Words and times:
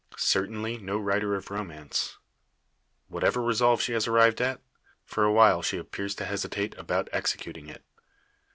Certainly, 0.17 0.79
no 0.79 0.97
writer 0.97 1.35
of 1.35 1.51
romance. 1.51 2.17
Whatever 3.07 3.39
resolve 3.39 3.83
she 3.83 3.93
has 3.93 4.07
arrived 4.07 4.41
at, 4.41 4.59
for 5.05 5.23
a 5.25 5.31
while 5.31 5.61
she 5.61 5.77
appears 5.77 6.15
to 6.15 6.25
hesitate 6.25 6.75
about 6.79 7.07
executing 7.13 7.67
it. 7.69 7.83